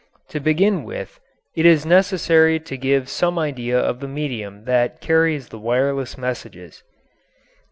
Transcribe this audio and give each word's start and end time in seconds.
To 0.29 0.39
begin 0.39 0.83
with, 0.83 1.19
it 1.55 1.63
is 1.63 1.85
necessary 1.85 2.59
to 2.59 2.75
give 2.75 3.07
some 3.07 3.37
idea 3.37 3.77
of 3.79 3.99
the 3.99 4.07
medium 4.07 4.63
that 4.65 4.99
carries 4.99 5.49
the 5.49 5.59
wireless 5.59 6.17
messages. 6.17 6.81